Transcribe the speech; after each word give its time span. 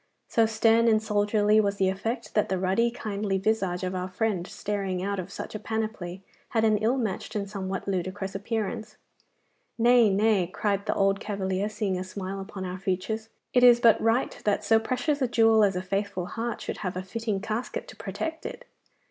So 0.27 0.47
stern 0.47 0.87
and 0.87 0.99
soldierly 0.99 1.61
was 1.61 1.75
the 1.75 1.87
effect, 1.87 2.33
that 2.33 2.49
the 2.49 2.57
ruddy, 2.57 2.89
kindly 2.89 3.37
visage 3.37 3.83
of 3.83 3.93
our 3.93 4.07
friend 4.09 4.47
staring 4.47 5.03
out 5.03 5.19
of 5.19 5.31
such 5.31 5.53
a 5.53 5.59
panoply 5.59 6.23
had 6.49 6.63
an 6.63 6.77
ill 6.79 6.97
matched 6.97 7.35
and 7.35 7.47
somewhat 7.47 7.87
ludicrous 7.87 8.33
appearance. 8.33 8.97
'Nay, 9.77 10.09
nay,' 10.09 10.47
cried 10.47 10.87
the 10.87 10.95
old 10.95 11.19
cavalier, 11.19 11.69
seeing 11.69 11.99
a 11.99 12.03
smile 12.03 12.39
upon 12.39 12.65
our 12.65 12.79
features, 12.79 13.29
'it 13.53 13.63
is 13.63 13.79
but 13.79 14.01
right 14.01 14.41
that 14.43 14.63
so 14.63 14.79
precious 14.79 15.21
a 15.21 15.27
jewel 15.27 15.63
as 15.63 15.75
a 15.75 15.83
faithful 15.83 16.25
heart 16.25 16.61
should 16.61 16.77
have 16.77 16.97
a 16.97 17.03
fitting 17.03 17.39
casket 17.39 17.87
to 17.87 17.95
protect 17.95 18.43
it. 18.43 18.65